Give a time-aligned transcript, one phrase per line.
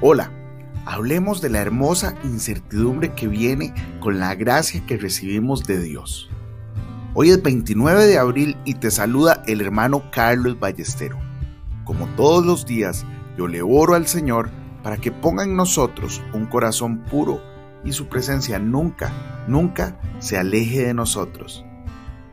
[0.00, 0.30] Hola,
[0.86, 6.30] hablemos de la hermosa incertidumbre que viene con la gracia que recibimos de Dios.
[7.14, 11.18] Hoy es 29 de abril y te saluda el hermano Carlos Ballestero.
[11.84, 13.04] Como todos los días,
[13.36, 14.50] yo le oro al Señor
[14.84, 17.42] para que ponga en nosotros un corazón puro
[17.84, 19.10] y su presencia nunca,
[19.48, 21.64] nunca se aleje de nosotros.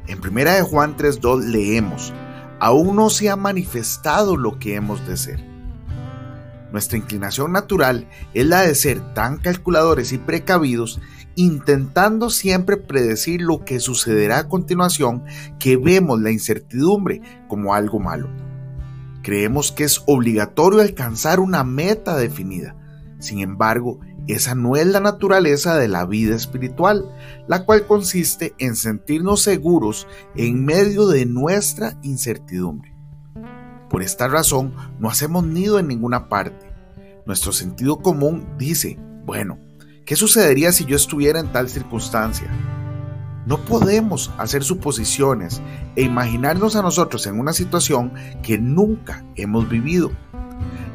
[0.06, 2.14] En 1 de Juan 3.2 leemos,
[2.60, 5.55] aún no se ha manifestado lo que hemos de ser
[6.72, 11.00] nuestra inclinación natural es la de ser tan calculadores y precavidos,
[11.36, 15.24] intentando siempre predecir lo que sucederá a continuación,
[15.60, 18.30] que vemos la incertidumbre como algo malo.
[19.22, 22.76] Creemos que es obligatorio alcanzar una meta definida.
[23.20, 27.06] Sin embargo, esa no es la naturaleza de la vida espiritual,
[27.48, 32.95] la cual consiste en sentirnos seguros en medio de nuestra incertidumbre.
[33.90, 36.76] Por esta razón, no hacemos nido en ninguna parte
[37.26, 39.58] nuestro sentido común dice, bueno,
[40.06, 42.48] ¿qué sucedería si yo estuviera en tal circunstancia?
[43.48, 45.62] No podemos hacer suposiciones
[45.96, 50.12] e imaginarnos a nosotros en una situación que nunca hemos vivido.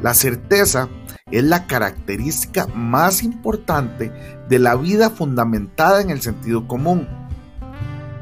[0.02, 0.88] La certeza
[1.30, 4.12] es la característica más importante
[4.48, 7.08] de la vida fundamentada en el sentido común.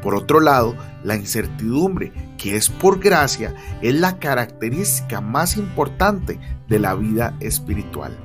[0.03, 6.79] Por otro lado, la incertidumbre, que es por gracia, es la característica más importante de
[6.79, 8.17] la vida espiritual.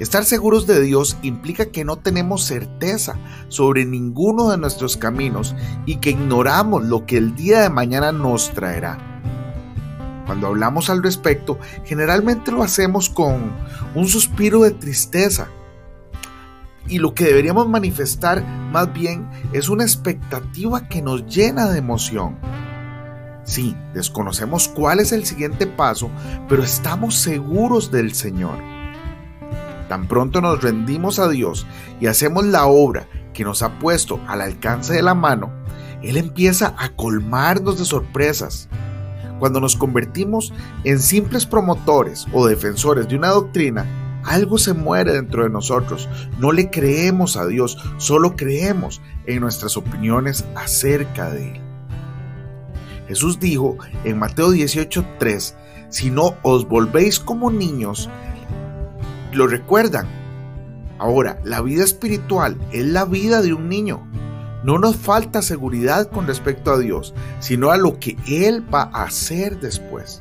[0.00, 5.54] Estar seguros de Dios implica que no tenemos certeza sobre ninguno de nuestros caminos
[5.86, 8.98] y que ignoramos lo que el día de mañana nos traerá.
[10.26, 13.52] Cuando hablamos al respecto, generalmente lo hacemos con
[13.94, 15.48] un suspiro de tristeza,
[16.88, 22.38] y lo que deberíamos manifestar más bien es una expectativa que nos llena de emoción.
[23.52, 26.08] Sí, desconocemos cuál es el siguiente paso,
[26.48, 28.56] pero estamos seguros del Señor.
[29.90, 31.66] Tan pronto nos rendimos a Dios
[32.00, 35.52] y hacemos la obra que nos ha puesto al alcance de la mano,
[36.02, 38.70] Él empieza a colmarnos de sorpresas.
[39.38, 43.84] Cuando nos convertimos en simples promotores o defensores de una doctrina,
[44.24, 46.08] algo se muere dentro de nosotros.
[46.38, 51.61] No le creemos a Dios, solo creemos en nuestras opiniones acerca de Él.
[53.08, 55.54] Jesús dijo en Mateo 18:3,
[55.88, 58.08] si no os volvéis como niños,
[59.32, 60.06] lo recuerdan.
[60.98, 64.06] Ahora, la vida espiritual es la vida de un niño.
[64.62, 69.04] No nos falta seguridad con respecto a Dios, sino a lo que Él va a
[69.04, 70.20] hacer después.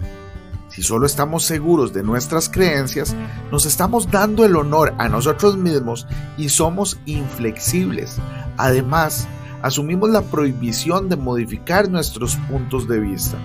[0.69, 3.13] Si solo estamos seguros de nuestras creencias,
[3.51, 8.17] nos estamos dando el honor a nosotros mismos y somos inflexibles.
[8.57, 9.27] Además,
[9.61, 13.37] asumimos la prohibición de modificar nuestros puntos de vista.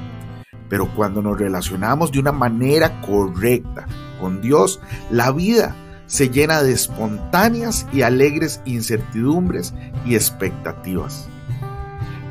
[0.69, 3.87] Pero cuando nos relacionamos de una manera correcta
[4.21, 11.29] con Dios, la vida se llena de espontáneas y alegres incertidumbres y expectativas.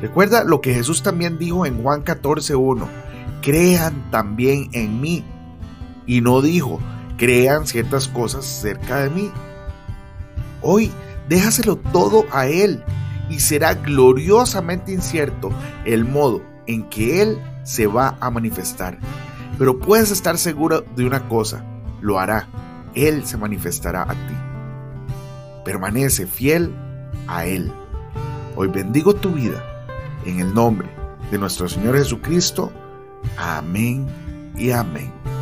[0.00, 2.86] Recuerda lo que Jesús también dijo en Juan 14.1
[3.46, 5.24] crean también en mí.
[6.04, 6.80] Y no dijo,
[7.16, 9.30] crean ciertas cosas cerca de mí.
[10.62, 10.90] Hoy
[11.28, 12.82] déjaselo todo a Él
[13.28, 15.50] y será gloriosamente incierto
[15.84, 18.98] el modo en que Él se va a manifestar.
[19.58, 21.64] Pero puedes estar seguro de una cosa,
[22.00, 22.48] lo hará.
[22.94, 24.34] Él se manifestará a ti.
[25.64, 26.74] Permanece fiel
[27.26, 27.72] a Él.
[28.54, 29.62] Hoy bendigo tu vida
[30.24, 30.88] en el nombre
[31.30, 32.72] de nuestro Señor Jesucristo
[33.36, 34.06] Amén
[34.56, 35.35] y amén.